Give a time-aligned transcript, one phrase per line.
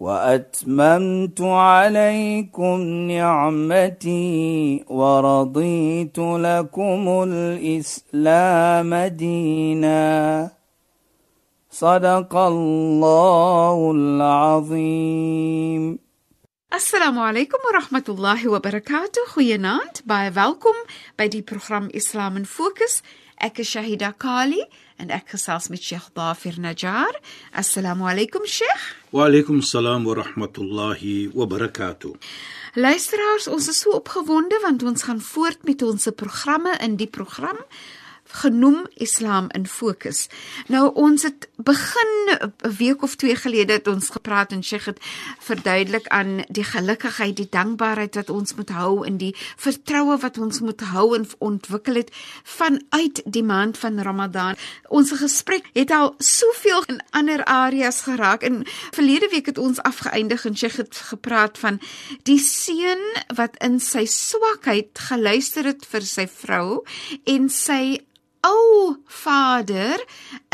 [0.00, 10.50] واتممت عليكم نعمتي ورضيت لكم الاسلام دينا
[11.70, 15.98] صدق الله العظيم
[16.76, 19.22] Assalamu alaykum wa rahmatullahi wa barakatuh.
[19.32, 20.02] Goeienaand.
[20.04, 20.74] Baie welkom
[21.16, 23.02] by die program Islam in Fokus.
[23.40, 24.60] Ek is Shahida Kali
[25.02, 27.18] en ek gesels met Sheikh Dafir Najjar.
[27.52, 28.86] Assalamu alaykum Sheikh.
[29.12, 32.14] Wa alaykum salaam wa rahmatullahi wa barakatuh.
[32.76, 37.60] Luisteraars, ons is so opgewonde want ons gaan voort met ons programme in die program
[38.42, 40.26] genoem Islam in fokus.
[40.68, 45.00] Nou ons het begin 'n week of twee gelede het ons gepraat en Sheikh het
[45.38, 50.60] verduidelik aan die gelukkigheid, die dankbaarheid wat ons moet hou in die vertroue wat ons
[50.60, 52.10] moet hou en ontwikkel het
[52.42, 54.54] vanuit die maand van Ramadan.
[54.88, 60.44] Ons gesprek het al soveel in ander areas geraak en verlede week het ons afgeëindig
[60.44, 61.80] en Sheikh het gepraat van
[62.22, 63.02] die seun
[63.34, 66.82] wat in sy swakheid geluister het vir sy vrou
[67.24, 67.98] en sy
[68.46, 70.02] ou vader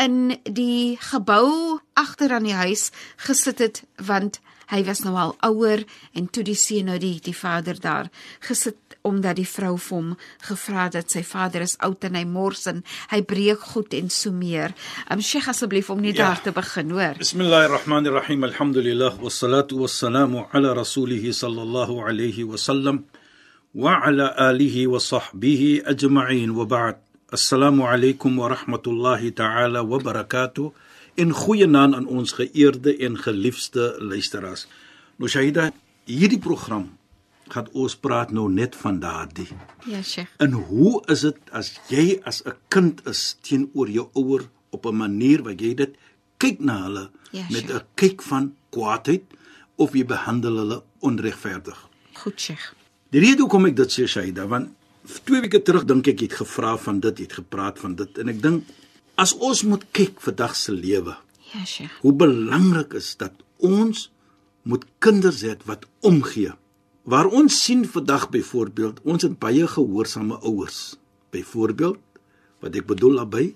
[0.00, 2.90] in die gebou agter aan die huis
[3.26, 4.40] gesit het want
[4.72, 5.84] hy was nou al ouer
[6.16, 8.08] en toe die seun nou die die vader daar
[8.40, 10.10] gesit omdat die vrou vir hom
[10.46, 14.10] gevra het dat sy vader is oud en hy mors en hy breek goed en
[14.14, 14.76] so meer.
[15.10, 16.30] Um, Sheikh asseblief om net ja.
[16.30, 17.18] daar te begin hoor.
[17.18, 18.46] Bismillahirrahmanirrahim.
[18.46, 23.02] Alhamdulillah wassalatu wassalamu ala rasulih sallallahu alayhi wasallam
[23.74, 27.01] wa ala alihi wa sahbihi ajma'in wa ba'd.
[27.32, 30.68] Assalamu alaykum wa rahmatullahi ta'ala wa barakatuh.
[31.16, 34.66] In goeie naam aan ons geëerde en geliefde luisteraars.
[35.16, 35.70] Nou Shaida,
[36.04, 36.90] hierdie program
[37.48, 39.48] gaan ons praat nou net van daardie.
[39.88, 40.28] Ja, Sheikh.
[40.44, 44.96] En hoe is dit as jy as 'n kind is teenoor jou ouer op 'n
[44.96, 45.96] manier wat jy dit
[46.36, 49.24] kyk na hulle ja, met 'n kyk van kwaadheid
[49.76, 51.88] of jy behandel hulle onregverdig?
[52.12, 52.74] Goed, Sheikh.
[53.08, 54.68] Die rede hoekom ek dit sê Shaida, want
[55.24, 58.42] twee weke terug dink ek het gevra van dit, het gepraat van dit en ek
[58.42, 58.64] dink
[59.20, 61.16] as ons moet kyk vir dag se lewe.
[61.52, 61.92] Ja, Sheikh.
[62.00, 64.10] Hoe belangrik is dat ons
[64.62, 66.54] moet kinders hê wat omgee.
[67.02, 70.94] Waar ons sien vandag byvoorbeeld, ons het baie gehoorsame ouers.
[71.34, 71.98] Byvoorbeeld,
[72.62, 73.54] wat ek bedoel daarby,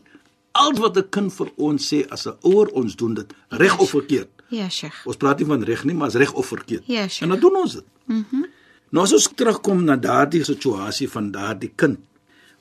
[0.53, 3.79] al wat 'n kind vir ons sê as 'n ouer, ons doen dit reg Ja,
[3.79, 4.31] of verkeerd.
[4.49, 5.07] Ja, Sheikh.
[5.07, 6.83] Ons praat nie van reg nie, maar as reg of verkeerd.
[6.87, 7.23] Ja, Sheikh.
[7.23, 7.85] En dan doen ons dit.
[8.07, 8.25] Mhm.
[8.31, 8.47] Mm
[8.95, 12.03] Nou as ons terugkom na daardie situasie van daardie kind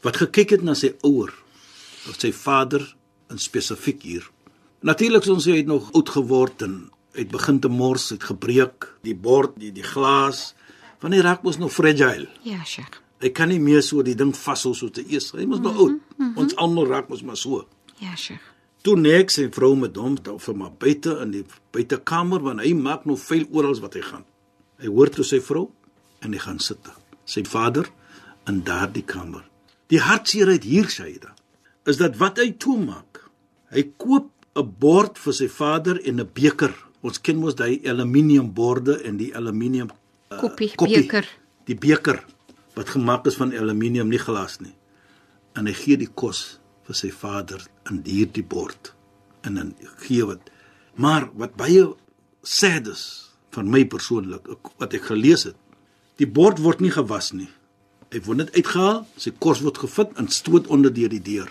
[0.06, 1.32] wat gekyk het na sy ouer
[2.10, 2.84] of sy vader
[3.34, 4.26] in spesifiek hier.
[4.86, 9.56] Natuurlik hy het nog oud geword en het begin te mors, het gebreek, die bord,
[9.58, 10.54] die die glas,
[11.00, 12.28] van hy raak mos nog fragile.
[12.44, 13.00] Ja, Sheikh.
[13.24, 15.32] Hy kan nie meer so die ding vashou soos te eers.
[15.34, 15.96] Hy mos nou oud.
[15.96, 16.38] Mm -hmm.
[16.38, 17.66] Ons almal raak mos maar so.
[18.00, 18.44] Ja, Sheikh.
[18.82, 22.74] Toe nek sy vrou met hom toe vir maar buite in die buitekamer want hy
[22.74, 24.26] maak nog veel oral wat hy gaan.
[24.78, 25.72] Hy hoor toe sy vrou
[26.26, 26.82] en hy gaan sit.
[27.26, 27.90] Sy vader
[28.50, 29.46] in daardie kamer.
[29.94, 31.34] Die hartseerheid hier sê hy
[31.86, 33.22] is dat wat hy toe maak.
[33.74, 36.74] Hy koop 'n bord vir sy vader en 'n beker.
[37.02, 39.90] Ons ken mos daai aluminium borde en die aluminium
[40.32, 41.28] uh, Koppie, beker.
[41.66, 42.24] Die beker
[42.76, 44.76] wat gemaak is van aluminium, nie glas nie.
[45.56, 48.94] En hy gee die kos vir sy vader in hierdie bord.
[49.44, 49.76] En dan
[50.08, 50.50] gee wat
[50.96, 51.94] maar wat baie
[52.42, 54.48] sad is van my persoonlik
[54.80, 55.58] wat ek gelees het
[56.20, 57.50] Die bord word nie gewas nie.
[58.14, 61.50] Hy word net uitgehaal, sy kos word gevind en stoot onder deur die deur.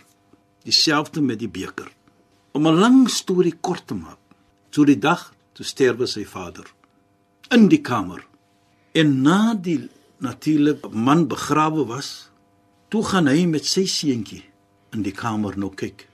[0.64, 1.91] Dieselfde met die beker.
[2.52, 4.19] Om 'n lang storie kort te maak.
[4.70, 6.64] So die dag toe sterwe sy vader
[7.50, 8.25] in die kamer.
[8.92, 9.88] En na die
[10.19, 12.31] natuurlik man begrawe was,
[12.88, 14.43] toe gaan hy met sy seentjie
[14.94, 16.06] in die kamer nou kyk.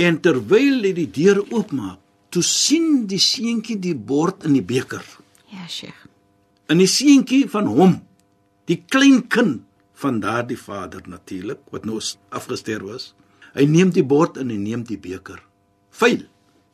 [0.00, 1.98] En terwyl hy die deur oopmaak,
[2.32, 5.04] toe sien die seentjie die bord in die beker.
[5.52, 6.01] Ja, Sheikh.
[6.72, 7.98] In die seentjie van hom,
[8.70, 9.62] die klein kind
[10.02, 11.98] van daardie vader natuurlik wat nou
[12.32, 13.08] afgesterf is.
[13.52, 15.42] Hy neem die bord en hy neem die beker.
[15.92, 16.24] Vuil.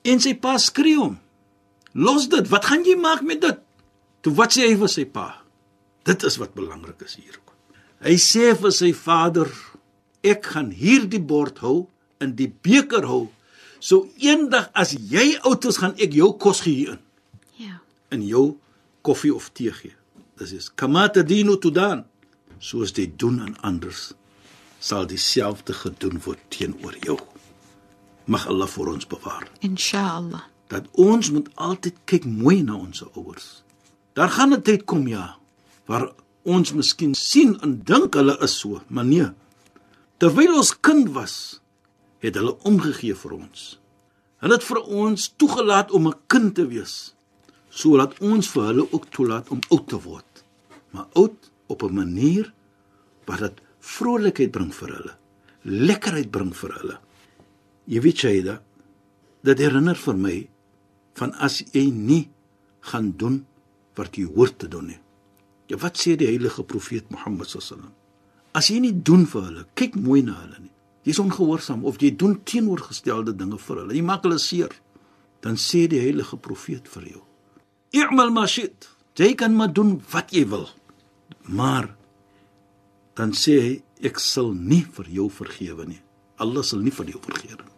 [0.06, 1.16] En sy pa skree hom.
[1.98, 2.46] Los dit.
[2.52, 3.58] Wat gaan jy maak met dit?
[4.22, 5.26] Toe wat sê hy vir sy pa?
[6.06, 7.40] Dit is wat belangrik is hier.
[8.04, 9.50] Hy sê vir sy vader,
[10.22, 11.88] ek gaan hierdie bord hou
[12.22, 13.26] en die beker hou.
[13.82, 17.02] So eendag as jy oud is, gaan ek jou kos gee in
[17.58, 17.80] Ja.
[18.14, 18.58] in jou
[19.02, 19.94] koffie of tee gee.
[20.38, 22.04] Dis is kamata dinu tudan.
[22.58, 24.12] Soos jy doen aan anders,
[24.82, 27.18] sal dieselfde gedoen word teenoor jou.
[28.26, 29.46] Mag Allah vir ons bewaar.
[29.62, 30.42] Inshallah.
[30.68, 33.62] Dat ons moet altyd kyk mooi na ons ouers.
[34.14, 35.38] Daar gaan 'n tyd kom ja
[35.86, 36.12] waar
[36.42, 39.28] ons miskien sien en dink hulle is so, maar nee.
[40.18, 41.60] Terwyl ons kind was,
[42.18, 43.78] het hulle omgegee vir ons.
[44.42, 47.14] Hulle het vir ons toegelaat om 'n kind te wees
[47.70, 50.44] sodat ons vir hulle ook toelaat om oud te word.
[50.90, 52.52] Maar oud op 'n manier
[53.26, 55.14] wat dit vrolikheid bring vir hulle,
[55.62, 56.98] lekkerheid bring vir hulle.
[57.86, 58.60] Jy weet jy da
[59.42, 60.48] dit herinner vir my
[61.14, 62.28] van as jy nie
[62.80, 63.46] gaan doen
[63.94, 65.00] wat jy hoort te doen nie.
[65.68, 67.92] Ja wat sê die heilige profeet Mohammed sallam?
[68.52, 70.74] As jy nie doen vir hulle, kyk mooi na hulle nie.
[71.04, 73.94] Jy's ongehoorsaam of jy doen teenoorgestelde dinge vir hulle.
[73.96, 74.72] Jy maak hulle seer.
[75.44, 77.22] Dan sê die heilige profeet vir jou:
[77.92, 78.88] "I'mal ma shi't."
[79.18, 80.68] Jy kan maar doen wat jy wil.
[81.42, 81.96] Maar
[83.18, 83.72] dan sê hy
[84.06, 85.98] ek sal nie vir jou vergewe nie.
[86.38, 87.74] Allah sal nie vir jou vergewe nie.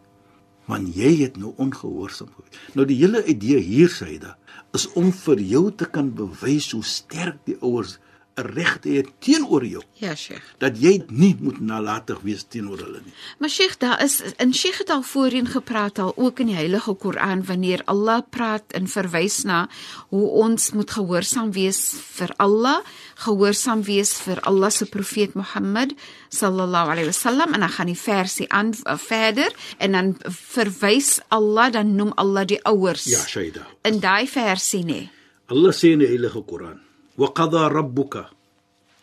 [0.69, 2.59] Want jy het nou ongehoorsaam gewees.
[2.77, 6.83] Nou die hele idee hier sê dit is om vir jou te kan bewys hoe
[6.85, 7.97] sterk die ouers
[8.37, 10.41] 'n regte het teenoor jou Ja, Sheikh.
[10.57, 13.13] dat jy nie moet nalatig wees teenoor hulle nie.
[13.39, 16.93] Maar Sheikh, daar is in Sheikh het al voorheen gepraat al ook in die Heilige
[16.93, 19.67] Koran wanneer Allah praat en verwys na
[20.09, 22.79] hoe ons moet gehoorsaam wees vir Allah,
[23.15, 25.93] gehoorsaam wees vir Allah se profeet Mohammed
[26.29, 30.15] sallallahu alaihi wasallam en dan gaan die versie aan uh, verder en dan
[30.55, 33.03] verwys Allah dan noem Allah die ouers.
[33.05, 33.67] Ja, Shaida.
[33.83, 35.09] In daai versie nê.
[35.47, 36.79] Allah sê in die Heilige Koran:
[37.21, 38.23] "Wa qada rabbuka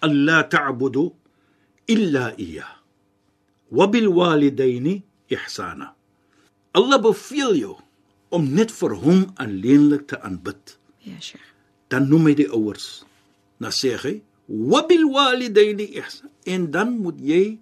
[0.06, 1.04] alla ta'budu
[1.94, 2.72] illa iyyah
[3.76, 4.94] wa bil walidayni
[5.30, 5.94] ihsana."
[6.78, 7.76] Allah beveel jou
[8.34, 10.76] om net vir hom alleenlik te aanbid.
[11.06, 11.46] Ja, Sheikh.
[11.88, 12.86] Dan noem hy die ouers.
[13.62, 14.14] Dan sê hy:
[14.48, 17.58] "Wa bil walidayni ihsana." En dan moet jy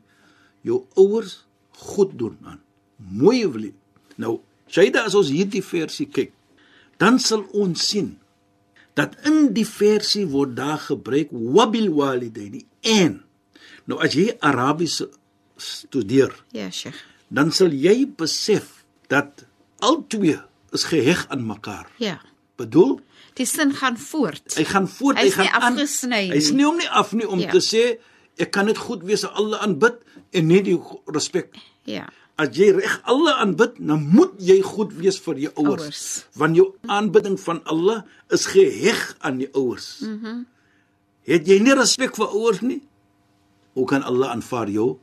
[0.67, 2.61] jou ouers goed doen aan.
[2.97, 3.71] Mooi wil.
[4.17, 6.33] Nou, Shaida as ons hierdie versie kyk,
[6.99, 8.17] dan sal ons sien
[8.97, 13.21] dat in die versie word daar gebruik wabil walidaini en
[13.87, 15.03] nou as jy Arabies
[15.57, 16.97] studeer Ja, Sheikh.
[17.29, 19.45] dan sal jy besef dat
[19.85, 20.39] albei
[20.73, 22.21] is geheg aan mekaar Ja.
[22.57, 23.01] bedoel
[23.37, 24.55] Die sin gaan voort.
[24.57, 27.39] hy gaan voort Hy hy gaan aan afgesny hy sny hom nie af nie om
[27.41, 27.51] Ja.
[27.51, 27.99] te sê
[28.39, 29.97] ek kan dit goed wees alle aanbid
[30.33, 31.55] en nie die respek
[31.85, 32.09] Ja.
[32.37, 35.87] As jy reg alle aanbid, dan moet jy goed wees vir jou ouers.
[35.87, 36.03] Ouers.
[36.37, 39.99] Want jou aanbidding van Allah is geheg aan die ouers.
[40.05, 40.21] Mhm.
[40.21, 40.45] Mm
[41.27, 42.81] het jy nie respek vir ouers nie?
[43.75, 45.01] Hoe kan Allah aanvaar jou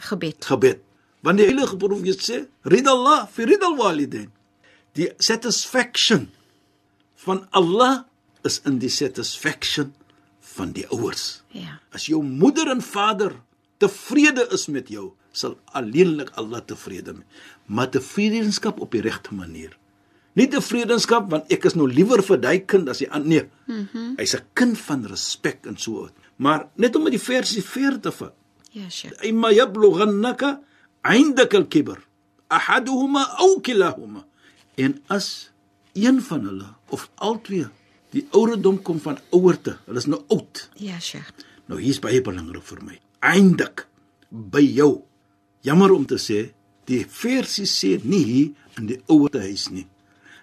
[0.00, 0.44] Gebed.
[0.44, 0.80] gebed?
[1.20, 4.32] Want die heilige profeet sê, "Ridallah fi ridal walidain."
[4.94, 6.30] Die satisfaction
[7.14, 8.04] van Allah
[8.44, 9.94] is in die satisfaction
[10.40, 11.42] van die ouers.
[11.52, 11.80] Ja.
[11.92, 13.32] As jou moeder en vader
[13.78, 17.44] tevrede is met jou, sal alleenlik Allah tevrede maak.
[17.66, 19.76] Maar tevredenskap op die regte manier.
[20.38, 23.44] Nie tevredenskap want ek is nou liewer vir daai kind as die ander nee.
[23.66, 24.14] Mm -hmm.
[24.18, 26.08] Hy's 'n kind van respek en so.
[26.36, 28.32] Maar net om met die versie 40 te
[28.70, 29.22] Ja, Sheikh.
[29.24, 30.60] Imma yablughanaka
[31.02, 31.98] 'indak al-kibr
[32.48, 34.24] ahaduhuma aw kilahuma.
[34.76, 35.50] En as
[35.92, 37.66] een van hulle of albei
[38.10, 40.68] die ouderdom kom van ouerte, hulle is nou oud.
[40.76, 41.32] Ja, Sheikh.
[41.68, 42.96] Nou hier's baie belangrik vir my.
[43.20, 43.86] Eindelik
[44.28, 45.02] by jou
[45.64, 46.50] jammer om te sê
[46.88, 49.86] die versie sê nie hier in die ouete huis nie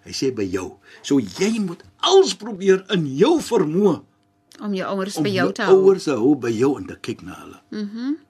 [0.06, 4.02] hy sê by jou so jy moet alles probeer in jou vermoë
[4.64, 5.78] Om jou ouers om by jou jou te hou.
[5.82, 7.60] ouers te hou by jou en te kyk na hulle.
[7.72, 8.06] Mhm.
[8.12, 8.22] Mm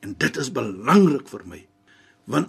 [0.00, 1.58] en dit is belangrik vir my.
[2.24, 2.48] Want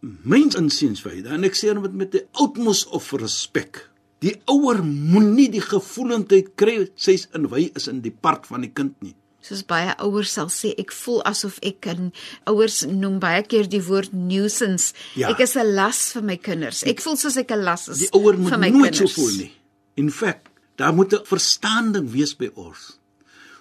[0.00, 3.90] myns insiens dit en ek sê dit met die utmost of respek.
[4.20, 8.70] Die ouer moenie die gevoelendheid kry sy's in wy is in die park van die
[8.72, 9.14] kind nie.
[9.46, 12.08] Soos baie ouers sal sê, ek voel asof ek kan
[12.50, 14.92] ouers noem baie keer die woord nuisance.
[15.14, 15.30] Ja.
[15.30, 16.82] Ek is 'n las vir my kinders.
[16.82, 19.14] Ek voel soos ek 'n las is Die ouer moet nooit kinders.
[19.14, 19.52] so voel nie.
[19.96, 22.98] In feite, daar moet 'n verstaaning wees by ons.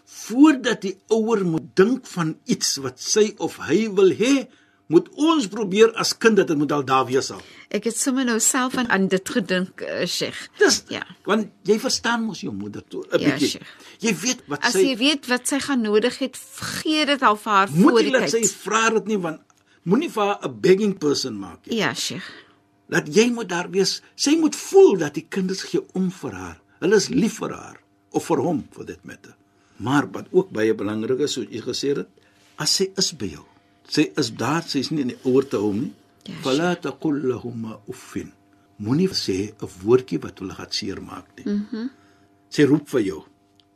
[0.06, 4.48] Voordat die ouer moet dink van iets wat sy of hy wil hê,
[4.88, 7.42] moet ons probeer as kind dat dit moet al daar wees al.
[7.70, 10.48] Ek het sommer nou self aan, aan dit gedink, uh, Sheikh.
[10.58, 11.02] Dis Ja.
[11.26, 13.48] want jy verstaan mos jou moeder toe 'n Ja, bietjie.
[13.50, 13.68] Sheikh.
[14.00, 17.36] Jy weet wat As sy jy weet wat sy gaan nodig het, gee dit al
[17.36, 18.52] vir haar moet voor die laat sy tyd.
[18.52, 19.40] vra dit nie want
[19.84, 21.78] moenie vir haar 'n begging person maak nie.
[21.78, 22.30] Ja, Sheikh.
[22.88, 24.02] Laat jy moet daar wees.
[24.16, 26.62] Sy moet voel dat die kinders gee om vir haar.
[26.80, 27.80] Hulle is lief vir haar
[28.12, 29.36] of vir hom vir dit matter.
[29.78, 32.08] Maar wat ook baie belangrik is, soos jy gesê het,
[32.58, 33.46] as sy is by jou.
[33.90, 35.94] Sy is daar, sy is nie in die ouer te hom nie.
[36.26, 38.32] Ja, Fala taqul lahumma uffin.
[38.80, 41.46] Moenie sê 'n woordjie wat hulle gaan seermaak nie.
[41.54, 41.66] Mhm.
[41.72, 41.90] Mm
[42.50, 43.24] sy roep vir jou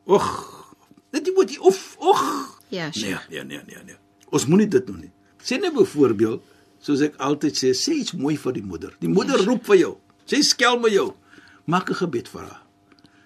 [0.06, 0.76] Och,
[1.12, 2.22] dit moet jy of och.
[2.70, 3.28] Ja, Nee, Sheikh.
[3.30, 3.96] nee, nee, nee, nee.
[4.32, 5.10] Ons moenie dit doen nie.
[5.42, 6.42] Sê net byvoorbeeld,
[6.80, 8.92] soos ek altyd sê, sê iets mooi vir die moeder.
[9.00, 9.96] Die moeder Ja, roep vir jou.
[10.26, 11.14] Sy skel met jou.
[11.66, 12.62] Maak 'n gebed vir haar.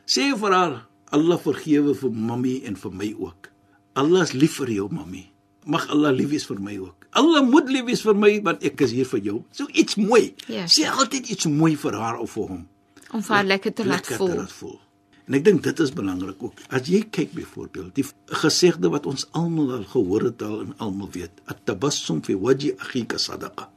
[0.07, 3.49] Sê vir haar, Allah vergewe vir mammy en vir my ook.
[3.95, 5.31] Allah is lief vir jou, mammy.
[5.67, 7.07] Mag Allah lief wees vir my ook.
[7.13, 9.43] Allah moet lief wees vir my want ek is hier vir jou.
[9.53, 10.35] So iets mooi.
[10.49, 12.67] Ja, Sê altyd iets mooi vir haar of vir hom
[13.15, 14.29] Om vir haar lekker te laat lekker voel.
[14.29, 14.81] te laat voel.
[15.27, 16.53] En ek dink dit is belangrik ook.
[16.69, 21.09] As jy kyk byvoorbeeld, die gesegde wat ons almal al gehoor het al en almal
[21.15, 23.71] weet, at-tabassum fi wajhi akhika sadaqa.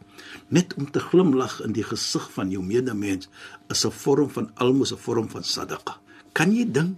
[0.50, 3.30] Net om te glimlag in die gesig van jou medemens
[3.70, 5.96] is 'n vorm van almos 'n vorm van sadaqa.
[6.34, 6.98] Kan jy dink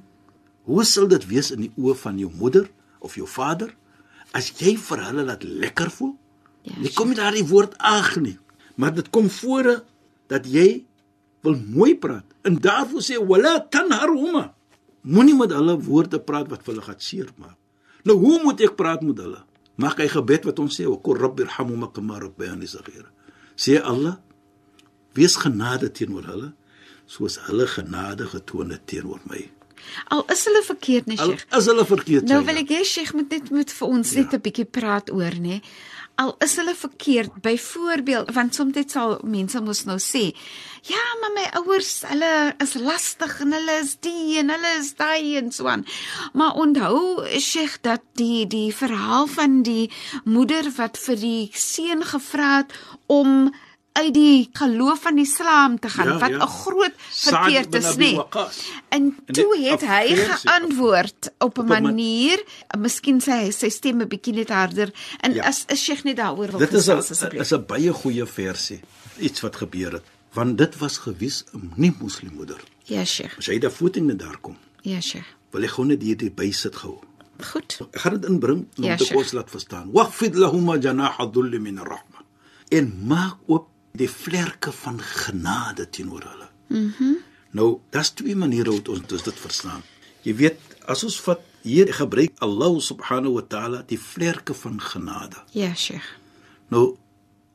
[0.64, 2.70] hoe sal dit wees in die oë van jou moeder
[3.00, 3.76] of jou vader
[4.36, 6.14] as jy vir hulle laat lekker voel?
[6.64, 8.38] Ja, Jy kom nie daar die woord ag nie,
[8.76, 9.80] maar dit kom voor
[10.30, 10.86] dat jy
[11.46, 12.26] wil mooi praat.
[12.44, 14.50] En daarvoor sê wala tanharhuma.
[15.08, 17.56] Moenie met hulle woorde praat wat vir hulle gaan seermaak.
[18.08, 19.42] Nou hoe moet ek praat met hulle?
[19.80, 23.10] Maak hy gebed wat ons sê, "O Rabbirhamhuma kama rabbayani saghira."
[23.56, 24.20] Sê Allah,
[25.14, 26.54] wees genade teenoor hulle
[27.06, 29.50] soos hulle genade getoon het teenoor my.
[30.16, 31.46] Al is hulle verkeerd, nee, Al Sheikh.
[31.58, 32.28] is hulle verkeerd.
[32.30, 32.66] Nou wil ja.
[32.66, 35.62] ek hê Sheikh moet net met vir ons net 'n bietjie praat oor, nê.
[36.20, 40.36] Al is hulle verkeerd, byvoorbeeld, want soms sal mense mos nou sê,
[40.84, 45.38] ja, maar my ouers, hulle is lastig en hulle is die en hulle is daai
[45.40, 45.86] en so aan.
[46.34, 49.92] Maar onthou Sheikh dat die die verhaal van die
[50.26, 52.76] moeder wat vir die seun gevra het
[53.08, 53.54] om
[54.00, 56.44] uit die geloof van die Islam te gaan Ja, wat ja.
[56.44, 57.96] 'n groot Saad verkeerd is.
[58.16, 58.58] Waqqas.
[58.90, 62.44] En toe dit- het hy geantwoord op 'n 'n manier,
[62.78, 64.92] miskien sy sy stem 'n bietjie net harder
[65.22, 65.44] en Ja.
[65.48, 67.42] as as Sheikh net daaroor wil Dit is 'n gesels asseblief.
[67.42, 68.80] is 'n baie goeie versie.
[69.20, 70.04] Iets wat gebeur het,
[70.34, 72.60] want dit was gewys 'n nie moslim moeder.
[72.84, 73.38] Ja, Sheikh.
[73.38, 75.26] As jy daar voetinge daar kom, Ja, Sheikh.
[75.52, 77.00] wil ek gou net hierdie bysit gehou.
[77.42, 77.80] Goed.
[77.94, 79.92] Ek gaan dit inbring om Ja, te kos laat verstaan.
[79.92, 82.18] Waqfid lahumma janaha dhull min ar-rahma.
[82.70, 86.50] En maak oop die vlerke van genade teenoor hulle.
[86.68, 86.94] Mhm.
[87.04, 87.18] Mm
[87.52, 89.82] nou, daar's twee maniere hoe ons dit verstaan.
[90.22, 95.36] Jy weet, as ons vat hier gebruik Allah subhanahu wa ta'ala die vlerke van genade.
[95.52, 96.06] Ja, Sheikh.
[96.70, 96.96] Nou,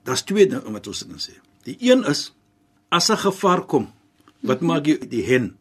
[0.02, 1.36] daar's twee dinge wat ons kan sê.
[1.62, 2.32] Die een is
[2.90, 3.92] as 'n gevaar kom,
[4.42, 5.56] wat maak jy die hen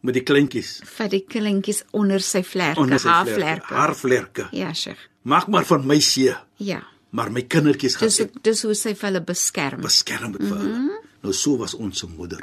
[0.00, 3.74] met die kleintjies Vat die kleintjies onder sy vlerke, onder sy haar vlerke, vlerke.
[3.74, 4.48] haar vlerke.
[4.52, 4.98] Ja, Sheikh.
[5.22, 6.82] Maak maar van my see, Ja.
[7.14, 9.82] Maar my kindertjies gaan Dis ek dis hoe sy vir hulle beskerm.
[9.84, 11.00] beskerm met vir hulle.
[11.22, 12.42] Nou so was ons se moeder.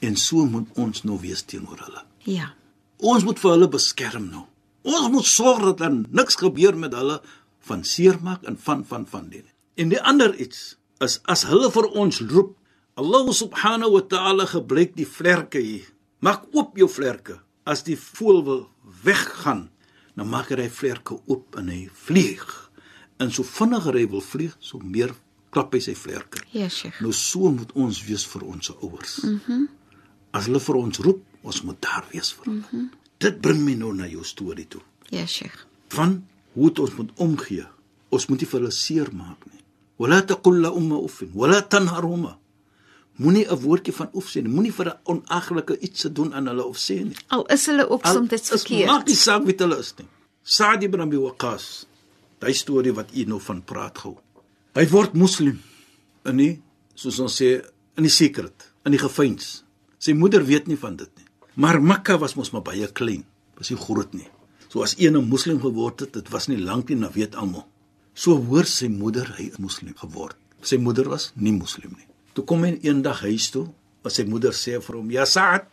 [0.00, 2.04] En so moet ons nou wees teenoor hulle.
[2.30, 2.52] Ja.
[2.98, 4.46] Ons moet vir hulle beskerm nou.
[4.82, 7.20] Ons moet sorg dat daar niks gebeur met hulle
[7.66, 9.46] van seermaak en van van van dit.
[9.74, 12.56] En die ander iets is as hulle vir ons roep,
[12.94, 15.86] Allah subhanahu wa ta'ala gebruik die vlerke hier.
[16.20, 17.40] Maak oop jou vlerke.
[17.64, 18.62] As die voël wil
[19.02, 19.70] weggaan,
[20.14, 22.61] dan maak hy vlerke oop en hy vlieg.
[23.22, 25.12] En so vinniger hy wil vlieg, so meer
[25.54, 26.42] klap hy sy vlerke.
[26.56, 27.00] Ja, Sheikh.
[27.04, 29.20] Nou so moet ons wees vir ons ouers.
[29.22, 29.40] Mhm.
[29.52, 29.68] Mm
[30.34, 32.64] As hulle vir ons roep, ons moet daar wees vir hulle.
[32.72, 32.90] Mm
[33.22, 34.80] Dit bring my nou na jou storie toe.
[35.10, 35.66] Ja, Sheikh.
[35.94, 36.24] Van
[36.54, 37.66] hoe het ons moet omgee.
[38.10, 39.60] Ons moet nie vir hulle seer maak nie.
[39.98, 42.38] Wala taqul la umma uffin wala tanharhuma.
[43.20, 44.48] Moenie 'n woordjie van oef sê nie.
[44.52, 47.16] Moenie vir 'n onaglike iets doen aan hulle of sê nie.
[47.28, 49.06] Al is hulle ook soms dit is- Maak verkeerd.
[49.06, 50.08] nie saak wie hulle is nie.
[50.42, 51.86] Saad ibn Abi Waqqas.
[52.42, 54.16] Daai storie wat u nou van praat gou.
[54.74, 55.60] Hy word moslim.
[56.26, 56.54] In die
[56.98, 57.54] soos ons sê
[57.98, 59.60] in die secret, in die geveins.
[60.02, 61.28] Sy moeder weet nie van dit nie.
[61.62, 63.22] Maar Mekka was mos maar baie klein.
[63.58, 64.26] Was nie groot nie.
[64.72, 67.68] So as een 'n moslim geword het, dit was nie lank nie, nou weet almal.
[68.14, 70.36] So hoor sy moeder hy is moslim geword.
[70.62, 72.06] Sy moeder was nie moslim nie.
[72.32, 73.68] Toe kom hy eendag huis toe,
[74.02, 75.66] wat sy moeder sê vir hom: "Ya Sa'ad,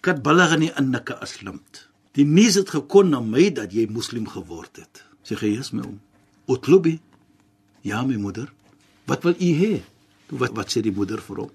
[0.00, 5.04] kad balaghani annaka aslamt." Die nuus het gekon na my dat jy moslim geword het.
[5.22, 6.00] Sê hy: "Yes, my oom."
[6.48, 7.00] "Utlubi."
[7.82, 8.52] "Ja, my moeder."
[9.06, 9.82] "Wat wil u hê?"
[10.28, 11.50] Toe wat wat sê die moeder vir hom?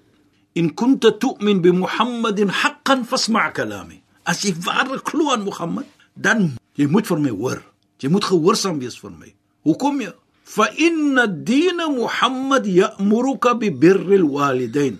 [0.52, 6.58] "In kunta tu'min bi Muhammadin haqqan fasma' kalami." As jy waarlik glo aan Mohammed, dan
[6.76, 7.62] jy moet vir my hoor.
[8.00, 9.34] Jy moet gehoorsaam wees vir my.
[9.64, 10.12] Hoekom jy?
[10.44, 14.98] Fa inna dina Muhammad ya'muruka bi birril walidain.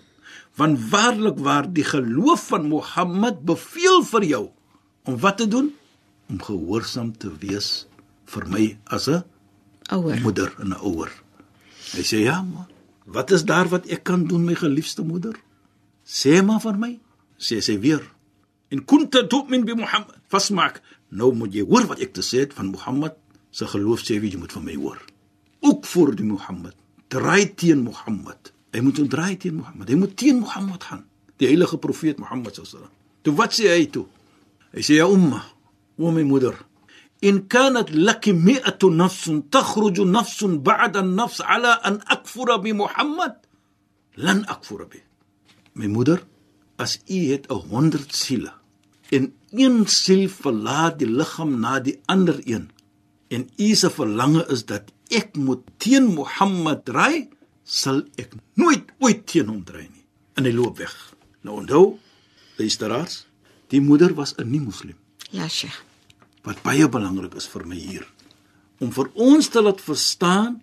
[0.56, 4.44] Want waarlik waar die geloof van Mohammed beveel vir jou
[5.08, 5.72] om wat te doen?
[6.28, 7.86] Om gehoorsaam te wees
[8.30, 9.24] vir my as 'n
[9.90, 10.20] Ouer.
[10.20, 11.10] moeder en 'n ouer.
[11.92, 12.68] Hy sê ja, maar
[13.04, 15.34] wat is daar wat ek kan doen my geliefde moeder?
[16.06, 16.98] Sê maar vir my.
[17.38, 18.02] Sê sy weer.
[18.68, 20.82] In kunta tu'min bi Muhammad fasmak.
[21.08, 23.14] Nou moet jy hoor wat ek te sê het van Mohammed
[23.50, 24.98] se geloof sê wie jy moet van my hoor.
[25.60, 26.74] Ook vir die Mohammed.
[27.08, 28.52] Draai teen Mohammed.
[28.72, 29.88] Hy moet draai teen Mohammed.
[29.88, 31.04] Hy moet teen Mohammed gaan.
[31.36, 33.22] Die heilige profeet Mohammed sallallahu alaihi wasallam.
[33.22, 34.06] Toe wat sê hy toe?
[34.72, 35.42] Hy sê ja umma,
[36.00, 36.54] O my moeder,
[37.48, 43.34] kanat laki mi'atu nafsun takhruju nafsun ba'da an-nafs ala an akfura bi Muhammad
[44.16, 45.00] lan akfura bi.
[45.74, 46.20] My moeder,
[46.76, 48.52] as u het 'n 100 siele
[49.10, 52.70] en een siel verlaat die liggaam na die ander een
[53.28, 57.28] en u se verlange is dat ek moet teen Mohammed ry,
[57.64, 60.04] sal ek nooit ooit teen hom ry nie.
[60.34, 60.94] En hy loop weg.
[61.42, 61.98] Nou onthou,
[62.58, 63.26] luisteraars,
[63.68, 64.96] die moeder was 'n nie-moslim.
[65.30, 65.89] Ja, Sheikh.
[66.46, 68.06] Wat baie belangrik is vir my hier
[68.80, 70.62] om vir ons te laat verstaan,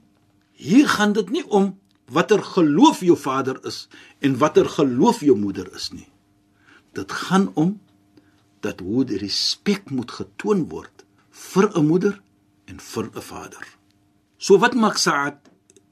[0.57, 1.75] hier gaan dit nie om
[2.09, 3.83] watter geloof jou vader is
[4.25, 6.07] en watter geloof jou moeder is nie.
[6.97, 7.75] Dit gaan om
[8.65, 12.21] dat hoe die respek moet getoon word vir 'n moeder
[12.65, 13.65] en vir 'n vader.
[14.37, 15.37] So wat maak Sa'ad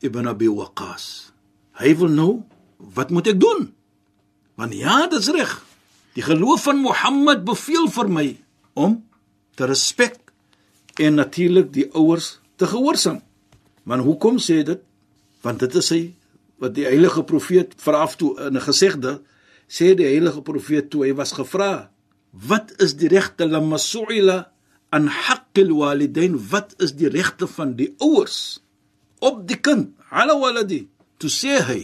[0.01, 1.31] ibn Abi Waqqas?
[1.73, 2.43] Hy wil nou,
[2.77, 3.73] wat moet ek doen?
[4.55, 5.63] Want ja, dit is reg.
[6.13, 8.27] Die geloof van Mohammed beveel vir my
[8.73, 9.03] om
[9.55, 10.19] te respek
[11.01, 13.21] en natuurlik die ouers te gehoorsaam.
[13.83, 14.81] Maar hoekom sê dit?
[15.41, 16.03] Want dit is hy
[16.63, 19.21] wat die heilige profeet veraf toe in 'n gesegde
[19.67, 21.91] sê die heilige profeet toe hy was gevra,
[22.31, 24.55] "Wat is die regte lamma su'ila
[24.95, 28.62] an haqqil walidain wat is die regte van die ouers
[29.19, 30.85] op die kind ala waladi
[31.19, 31.81] to sê hy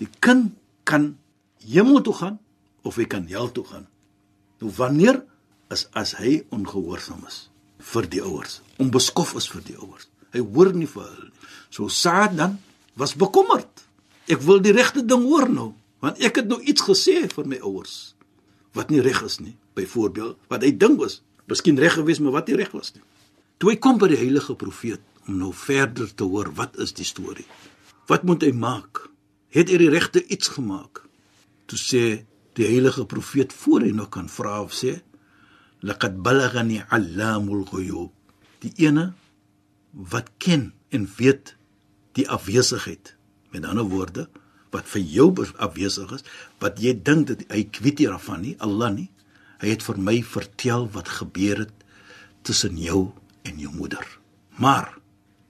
[0.00, 0.54] die kind
[0.88, 1.12] kan
[1.66, 2.38] hemel toe gaan
[2.88, 3.86] of hy kan hel toe gaan
[4.60, 5.20] nou wanneer
[5.74, 7.48] is as hy ongehoorsaam is
[7.92, 11.88] vir die ouers onbeskof is vir die ouers hy hoor nie vir hulle nie so
[11.92, 12.58] Saad dan
[13.00, 13.84] was bekommerd
[14.28, 15.70] ek wil die regte ding hoor nou
[16.04, 18.14] want ek het nou iets gesê vir my ouers
[18.76, 22.48] wat nie reg is nie byvoorbeeld wat hy dink was miskien reg gewees, maar wat
[22.48, 23.02] nie reg was nie.
[23.58, 27.06] Toe hy kom by die heilige profeet om nou verder te hoor wat is die
[27.08, 27.46] storie?
[28.08, 29.06] Wat moet hy maak?
[29.52, 31.02] Het hy die regte iets gemaak?
[31.68, 32.02] Toe sê
[32.58, 34.98] die heilige profeet voor hy nog kan vra of sê
[35.80, 38.12] laqad balagani allamul ghuyub
[38.64, 39.12] die ene
[39.92, 41.54] wat ken en weet
[42.18, 43.14] die afwesigheid
[43.50, 44.28] met ander woorde
[44.70, 46.24] wat vir jou afwesig is
[46.60, 49.10] wat jy dink dat hy weet nie daarvan nie Allah nie
[49.58, 51.84] Hy het vir my vertel wat gebeur het
[52.46, 53.10] tussen jou
[53.42, 54.04] en jou moeder.
[54.58, 54.94] Maar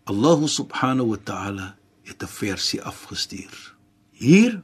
[0.09, 1.67] Allah subhanahu wa ta'ala
[2.09, 3.75] het 'n versie afgestuur.
[4.13, 4.61] Hier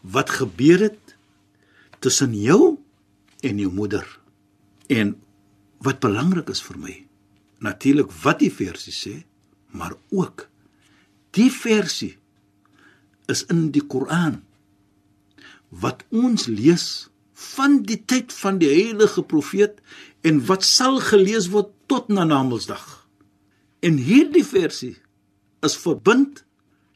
[0.00, 1.16] wat gebeur het
[1.98, 2.78] tussen jou
[3.40, 4.06] en jou moeder.
[4.92, 5.14] En
[5.82, 6.94] wat belangrik is vir my,
[7.64, 9.14] natuurlik wat die versie sê,
[9.72, 10.46] maar ook
[11.32, 12.16] die versie
[13.32, 14.42] is in die Koran
[15.82, 17.08] wat ons lees
[17.54, 19.80] van die tyd van die heilige profeet
[20.28, 22.84] en wat sal gelees word tot na Namedsdag.
[23.80, 24.98] En hierdie versie
[25.64, 26.44] is verbind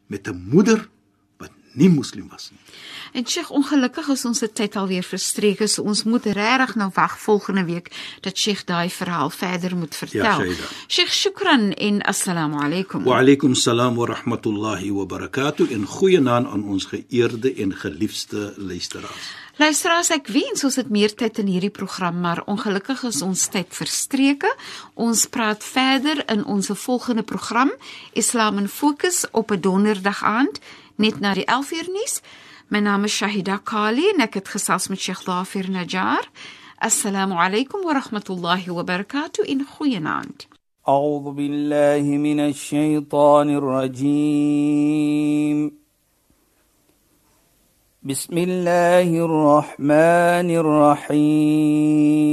[0.07, 0.89] met 'n moeder
[1.77, 2.59] nie moslim was nie.
[3.17, 7.63] En Sheikh, ongelukkig is ons tyd alweer verstreek, so ons moet regtig nou wag volgende
[7.65, 7.89] week
[8.25, 10.43] dat Sheikh daai verhaal verder moet vertel.
[10.43, 13.07] Ja, Sheikh, shukran en assalamu alaykum.
[13.07, 15.71] Wa alaykum salaam wa rahmatullahi wa barakatuh.
[15.71, 19.33] En goeienaand aan ons geëerde en geliefde luisteraars.
[19.57, 23.71] Luisteraars, ek wens ons het meer tyd in hierdie program, maar ongelukkig is ons tyd
[23.73, 24.51] verstreke.
[24.93, 27.71] Ons praat verder in ons volgende program,
[28.13, 30.61] Islam in Fokus op 'n donderdag aand,
[30.96, 32.20] net na die 11uur nuus.
[32.68, 36.24] My naam is Shahida Kali en ek het gesels met Sheikh Dafir Najjar.
[36.80, 40.46] Assalamu alaykum wa rahmatullahi wa barakatuh in goeienaand.
[40.88, 44.62] أعوذ بالله من الشيطان الرجيم
[48.02, 50.50] بسم الله الرحمن
[51.12, 52.32] الرحيم